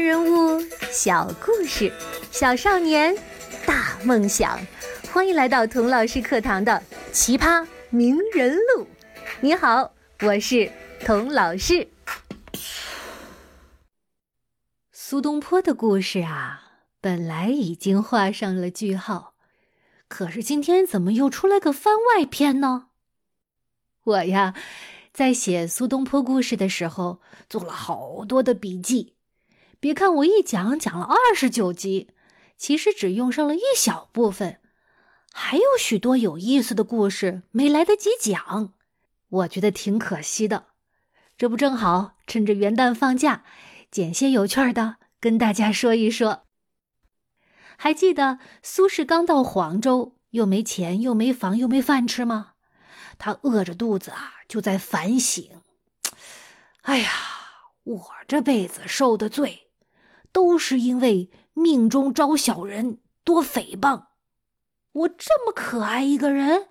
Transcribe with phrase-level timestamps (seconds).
[0.00, 0.58] 人物，
[0.90, 1.92] 小故事，
[2.32, 3.14] 小少年，
[3.66, 4.58] 大梦想。
[5.12, 6.72] 欢迎来到童老师课堂的
[7.12, 8.84] 《奇葩名人录》。
[9.42, 9.92] 你好，
[10.22, 10.72] 我是
[11.04, 11.86] 童老师。
[14.90, 16.62] 苏东坡的故事啊，
[17.00, 19.34] 本来已经画上了句号，
[20.08, 22.86] 可是今天怎么又出来个番外篇呢？
[24.04, 24.54] 我呀，
[25.12, 27.20] 在写苏东坡故事的时候，
[27.50, 29.16] 做了好多的笔记。
[29.80, 32.10] 别看我一讲讲了二十九集，
[32.58, 34.60] 其实只用上了一小部分，
[35.32, 38.74] 还有许多有意思的故事没来得及讲，
[39.30, 40.66] 我觉得挺可惜的。
[41.38, 43.42] 这不正好趁着元旦放假，
[43.90, 46.44] 捡些有趣的跟大家说一说。
[47.78, 52.52] 还记得苏轼刚到黄州，又没钱，又没房，又没饭吃吗？
[53.16, 55.48] 他饿着肚子啊，就在反省：
[56.82, 57.10] 哎呀，
[57.84, 59.69] 我这辈子受的罪。
[60.32, 64.06] 都是因为命中招小人，多诽谤。
[64.92, 66.68] 我这么可爱一个人，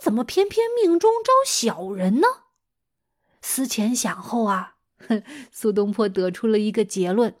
[0.00, 2.26] 怎么偏偏命中招小人呢？
[3.40, 4.76] 思前想后啊，
[5.52, 7.36] 苏东坡得出了一个结论：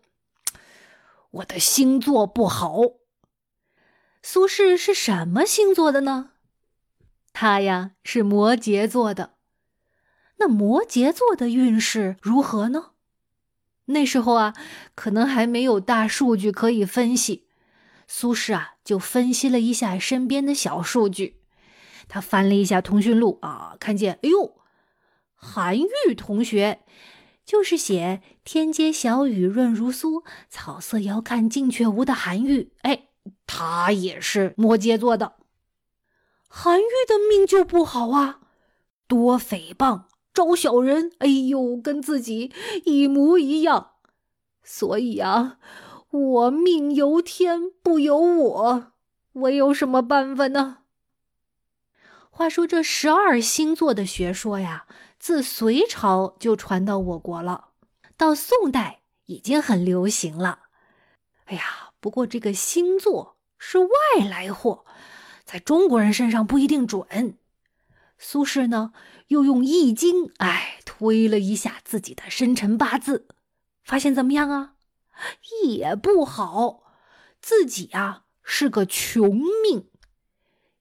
[1.30, 2.78] 我的星座不好。
[4.22, 6.30] 苏轼是什么星座的呢？
[7.32, 9.34] 他呀是摩羯座的。
[10.36, 12.92] 那摩羯座的运势如何呢？
[13.86, 14.54] 那时候啊，
[14.94, 17.46] 可能还没有大数据可以分析，
[18.08, 21.40] 苏轼啊就分析了一下身边的小数据。
[22.08, 24.56] 他翻了一下通讯录啊，看见哎呦，
[25.34, 26.80] 韩愈同学
[27.44, 33.08] 就是写“天街小雨润如酥，草色遥看近却无”的韩愈，哎，
[33.46, 35.36] 他也是摩羯座的。
[36.48, 38.40] 韩愈的命就不好啊，
[39.06, 40.04] 多诽谤。
[40.34, 42.52] 招小人，哎呦，跟自己
[42.84, 43.92] 一模一样，
[44.64, 45.58] 所以啊，
[46.10, 48.92] 我命由天不由我，
[49.32, 50.78] 我有什么办法呢？
[52.30, 54.86] 话说这十二星座的学说呀，
[55.20, 57.68] 自隋朝就传到我国了，
[58.16, 60.62] 到宋代已经很流行了。
[61.44, 63.88] 哎呀，不过这个星座是外
[64.28, 64.84] 来货，
[65.44, 67.38] 在中国人身上不一定准。
[68.18, 68.92] 苏轼呢？
[69.34, 73.26] 又用《易经》哎推了一下自己的生辰八字，
[73.82, 74.74] 发现怎么样啊？
[75.64, 76.84] 也不好，
[77.40, 79.88] 自己啊是个穷命。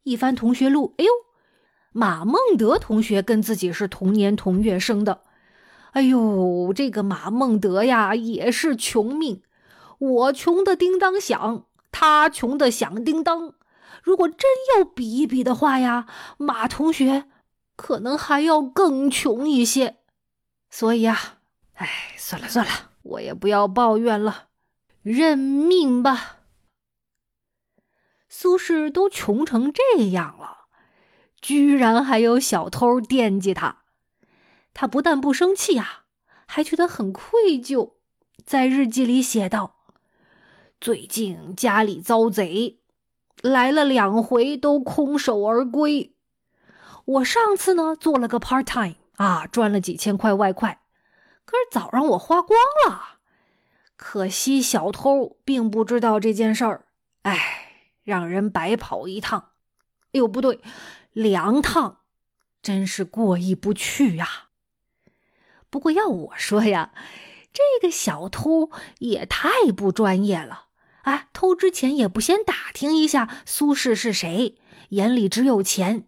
[0.04, 1.12] 一翻同学录，哎呦，
[1.92, 5.22] 马孟德同学跟自己是同年同月生的。
[5.94, 9.42] 哎呦，这个马孟德呀也是穷命，
[9.98, 13.56] 我穷的叮当响，他穷的响叮当。
[14.04, 14.48] 如果真
[14.78, 16.06] 要比一比的话呀，
[16.38, 17.26] 马同学。
[17.76, 19.98] 可能还要更穷一些，
[20.70, 21.40] 所以啊，
[21.74, 24.50] 哎，算了算了，我也不要抱怨了，
[25.02, 26.40] 认命吧。
[28.30, 30.68] 苏轼都穷成这样了，
[31.42, 33.84] 居然还有小偷惦记他，
[34.74, 36.06] 他不但不生气啊，
[36.46, 37.94] 还觉得很愧疚，
[38.46, 39.76] 在日记里写道
[40.82, 42.80] ：“最近家里遭贼，
[43.42, 46.13] 来了两回，都空手而归。”
[47.06, 50.82] 我上次呢做了个 part time 啊，赚了几千块外快，
[51.46, 53.20] 可是早让我花光了。
[53.96, 56.86] 可惜小偷并不知道这件事儿，
[57.24, 59.52] 哎，让人白跑一趟。
[60.08, 60.62] 哎呦，不对，
[61.12, 62.00] 两趟，
[62.62, 64.50] 真是过意不去呀。
[65.70, 66.92] 不过要我说呀，
[67.52, 70.68] 这个小偷也太不专业了
[71.04, 71.28] 啊！
[71.34, 74.58] 偷之前也不先打听一下苏轼是谁，
[74.90, 76.08] 眼里只有钱。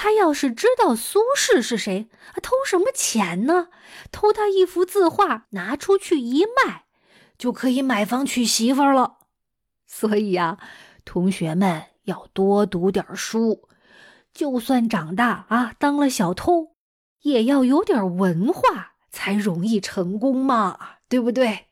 [0.00, 2.08] 他要是知道苏轼是谁，
[2.40, 3.66] 偷什么钱呢？
[4.12, 6.84] 偷他一幅字画，拿出去一卖，
[7.36, 9.16] 就可以买房娶媳妇了。
[9.88, 10.56] 所以呀，
[11.04, 13.68] 同学们要多读点书，
[14.32, 16.76] 就算长大啊当了小偷，
[17.22, 21.66] 也要有点文化，才容易成功嘛，对不对？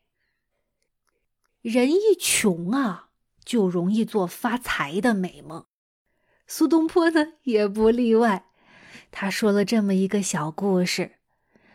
[1.61, 3.07] 人一穷啊，
[3.45, 5.65] 就容易做发财的美梦。
[6.49, 8.45] 苏东坡呢也不例外，
[9.11, 11.15] 他说了这么一个小故事：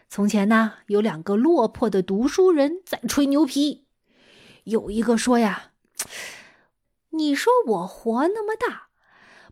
[0.09, 3.85] 从前呢，有两个落魄的读书人在吹牛皮。
[4.65, 5.73] 有一个说呀
[7.11, 8.89] ：“你说我活那么大，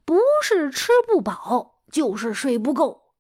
[0.07, 3.13] 不是吃不饱，就是睡不够。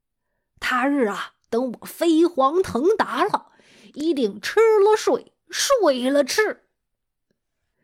[0.58, 3.48] 他日啊，等我飞黄腾达了，
[3.92, 6.62] 一定吃了睡，睡了吃。”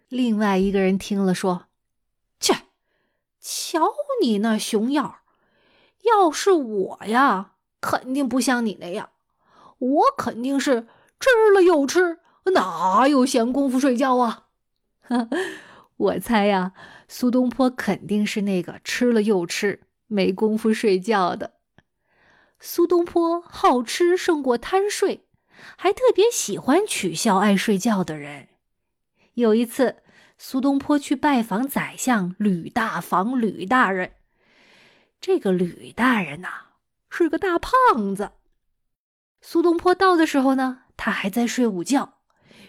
[0.08, 1.65] 另外一个人听了说：“。”
[3.48, 5.18] 瞧你那熊样
[6.02, 9.10] 要是我呀，肯定不像你那样，
[9.78, 10.88] 我肯定是
[11.20, 14.48] 吃了又吃，哪有闲工夫睡觉啊？
[15.96, 16.72] 我猜呀，
[17.06, 21.52] 苏东坡肯定是那个吃了又吃，没工夫睡觉的。
[22.58, 25.24] 苏东坡好吃胜过贪睡，
[25.76, 28.48] 还特别喜欢取笑爱睡觉的人。
[29.34, 30.02] 有一次，
[30.38, 34.12] 苏东坡去拜访宰相吕大房吕大人。
[35.20, 36.48] 这个吕大人呐，
[37.08, 38.32] 是个大胖子。
[39.40, 42.18] 苏东坡到的时候呢，他还在睡午觉。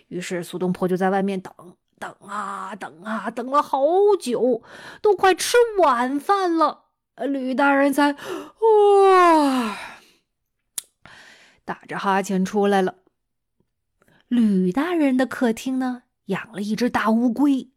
[0.07, 1.53] 于是苏东坡就在外面等，
[1.99, 3.81] 等啊等啊，等了好
[4.19, 4.63] 久，
[5.01, 6.85] 都快吃晚饭了。
[7.17, 9.77] 吕大人才哇
[11.65, 12.95] 打着哈欠出来了。
[14.27, 17.69] 吕大人的客厅呢，养了一只大乌龟。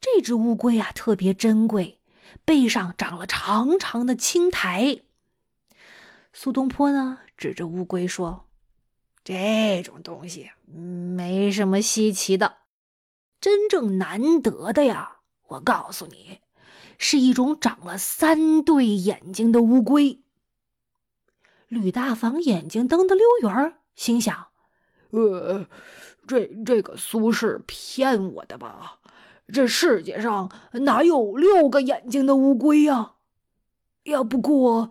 [0.00, 2.00] 这只乌龟啊，特别珍贵，
[2.44, 5.00] 背上长了长长的青苔。
[6.32, 8.46] 苏东坡呢，指着乌龟说
[9.24, 12.58] ：“这种东西没什么稀奇的，
[13.40, 16.40] 真正难得的呀，我告诉你。”
[17.02, 20.20] 是一种长了三对眼睛的乌龟。
[21.66, 24.48] 吕大房眼睛瞪得溜圆心想
[25.08, 25.66] ：“呃，
[26.30, 29.00] 这这个苏轼骗我的吧？
[29.52, 33.14] 这世界上哪有六个眼睛的乌龟呀？
[34.04, 34.90] 要不过，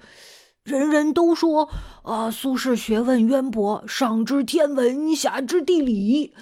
[0.63, 1.69] 人人都说
[2.03, 6.33] 啊，苏轼学问渊博，上知天文，下知地理。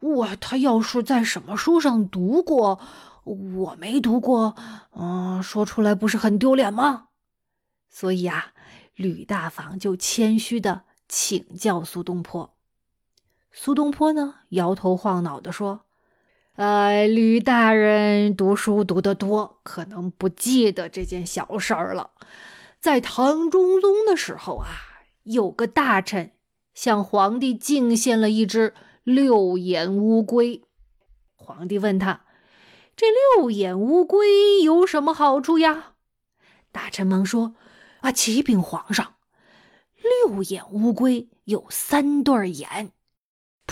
[0.00, 2.80] 我他要是在什么书上读过？”
[3.22, 4.56] 我没读过，
[4.96, 7.08] 嗯，说出来不是很丢脸吗？
[7.88, 8.52] 所以啊，
[8.96, 12.56] 吕大房就谦虚的请教苏东坡。
[13.52, 15.86] 苏东坡呢，摇头晃脑的说
[16.56, 22.12] ：“呃，吕大人读书读得多，可能不记得这件小事儿了。
[22.78, 24.68] 在唐中宗的时候啊，
[25.24, 26.32] 有个大臣
[26.74, 30.64] 向皇帝进献了一只六眼乌龟，
[31.34, 32.24] 皇帝问他。”
[32.96, 33.06] 这
[33.36, 35.94] 六眼乌龟有什么好处呀？
[36.70, 37.54] 大臣忙说
[38.00, 39.14] ：“啊，启禀皇上，
[40.26, 42.92] 六眼乌龟有三对眼，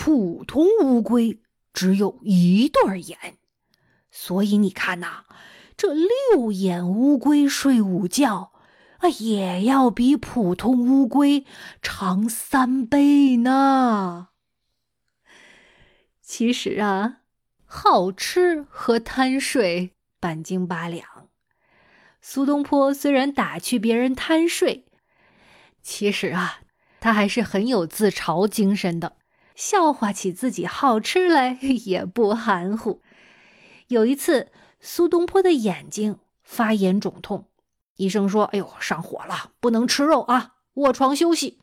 [0.09, 1.39] 普通乌龟
[1.71, 3.35] 只有一对眼，
[4.09, 5.25] 所以你看呐，
[5.77, 8.51] 这六眼乌龟睡午觉
[8.97, 11.45] 啊，也要比普通乌龟
[11.83, 14.29] 长三倍呢。
[16.23, 17.17] 其实啊。”
[17.71, 21.29] 好吃和贪睡半斤八两。
[22.19, 24.87] 苏东坡虽然打趣别人贪睡，
[25.83, 26.61] 其实啊，
[26.99, 29.17] 他还是很有自嘲精神的，
[29.59, 33.01] 笑话起自己好吃来也不含糊。
[33.89, 37.49] 有一次，苏东坡的眼睛发炎肿痛，
[37.97, 41.59] 医生说：“哎呦，上火了，不能吃肉啊，卧床休息。”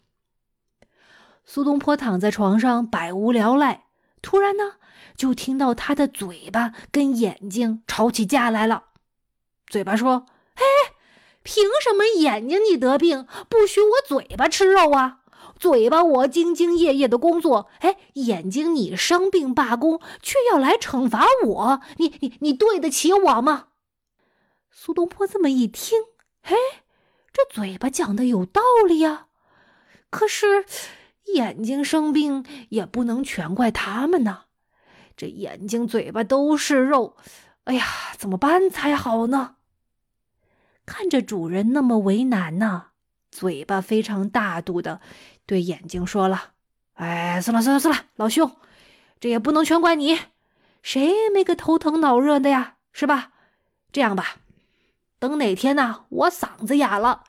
[1.47, 3.87] 苏东坡躺在床上百无聊赖，
[4.21, 4.75] 突然呢。
[5.17, 8.89] 就听到他的嘴巴跟眼睛吵起架来了。
[9.67, 10.27] 嘴巴说
[10.57, 10.63] ：“哎，
[11.43, 15.21] 凭什么眼睛你得病不许我嘴巴吃肉啊？
[15.59, 23.69] 嘴巴我兢兢业业的工作，哎，眼睛你生病罢工却要来惩罚我，你你你对得起我吗？”
[24.71, 25.99] 苏东坡这么一听，
[26.43, 26.55] 哎，
[27.33, 29.27] 这嘴巴讲的有道理呀。
[30.11, 30.65] 可是
[31.35, 34.45] 眼睛生病也不能全怪他们呐。
[35.17, 37.17] 这眼睛、嘴巴都是肉，
[37.65, 37.85] 哎呀，
[38.19, 39.57] 怎么办才好呢？
[40.85, 42.89] 看着主人那么为难呐，
[43.31, 45.01] 嘴巴非常大度的
[45.47, 46.53] 对眼睛说了
[46.95, 48.51] ：“哎，算了算了算了，老兄，
[49.21, 50.19] 这也不能全怪你，
[50.83, 52.77] 谁没个头疼脑热的呀？
[52.93, 53.31] 是吧？
[53.93, 54.37] 这样吧，
[55.19, 57.25] 等哪天呢，我嗓子哑了，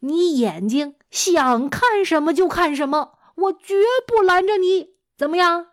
[0.00, 3.74] 你眼睛想看什么就看什么，我绝
[4.06, 5.66] 不拦着你，怎么样？”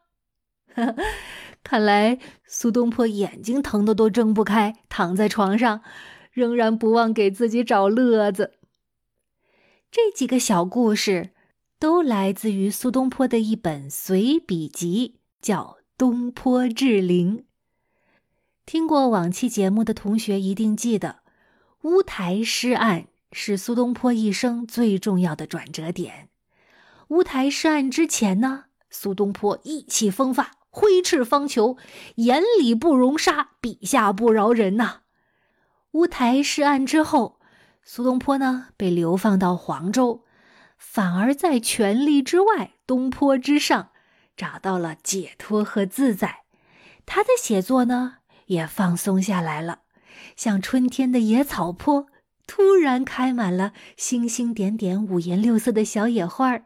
[1.63, 5.81] 看来苏东坡眼睛疼的都睁不开，躺在床上，
[6.31, 8.55] 仍然不忘给自己找乐子。
[9.91, 11.29] 这几个小故事
[11.83, 17.39] 都来自于苏东坡的一本随笔集，叫《东坡志林》。
[18.65, 21.17] 听过往期节目的同学一定记得，
[21.81, 26.29] 乌台诗案是苏东坡一生最重要的转折点。
[27.09, 30.51] 乌台诗案之前呢，苏东坡意气风发。
[30.69, 31.77] 挥斥方遒，
[32.15, 35.01] 眼里不容沙，笔下不饶人呐。
[35.91, 37.41] 乌台诗案之后，
[37.83, 40.23] 苏东坡呢被流放到黄州，
[40.77, 43.91] 反而在权力之外，东坡之上，
[44.35, 46.43] 找到了解脱和自在。
[47.05, 49.79] 他的写作呢也放松下来了，
[50.35, 52.07] 像春天的野草坡，
[52.47, 56.65] 突然开满了星星点点、五颜六色的小野花儿。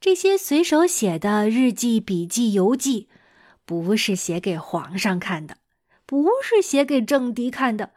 [0.00, 3.08] 这些随手写的日记、笔记、游记，
[3.64, 5.56] 不是写给皇上看的，
[6.04, 7.92] 不是写给政敌看的，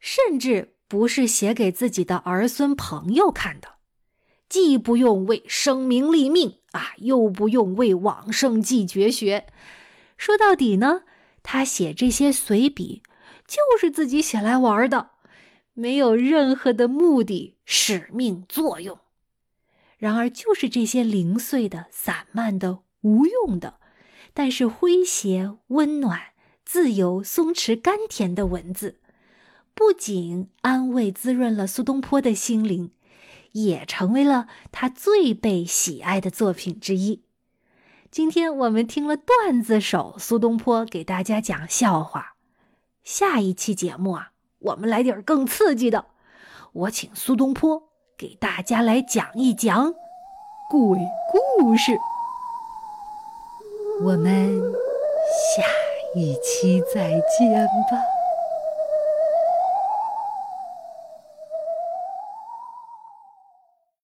[0.00, 3.73] 甚至不是写给自己的儿孙朋友看的，
[4.48, 9.46] 既不用为生民立命啊，又不用为往圣继绝学。
[10.16, 11.02] 说到底呢，
[11.42, 13.02] 他写这些随笔，
[13.46, 15.10] 就是自己写来玩的，
[15.72, 18.98] 没有任何的目的、使命、作用。
[19.98, 23.80] 然而，就是这些零碎的、散漫的、无用的，
[24.34, 26.20] 但是诙谐、温暖、
[26.64, 29.00] 自由、松弛、甘甜的文字，
[29.74, 32.90] 不仅安慰滋润了苏东坡的心灵，
[33.54, 37.24] 也成为了他最被喜爱的作品之一。
[38.10, 42.34] 今天我们听了段子手苏东坡给大家讲笑话，
[43.02, 44.30] 下一期节目啊，
[44.60, 46.06] 我们来点更刺激的，
[46.72, 47.88] 我请苏东坡。
[48.16, 49.92] 给大家来讲一讲
[50.70, 51.00] 鬼
[51.58, 51.98] 故事，
[54.02, 54.56] 我们
[55.56, 55.64] 下
[56.14, 58.13] 一期再见吧。